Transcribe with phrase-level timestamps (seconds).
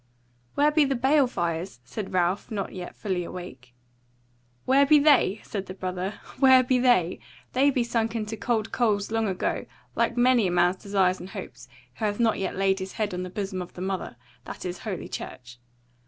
[0.55, 3.75] "Where be the bale fires?" said Ralph, not yet fully awake.
[4.65, 7.19] "Where be they!" said the brother, "where be they!
[7.53, 11.67] They be sunken to cold coals long ago, like many a man's desires and hopes,
[11.99, 14.79] who hath not yet laid his head on the bosom of the mother, that is
[14.79, 15.59] Holy Church.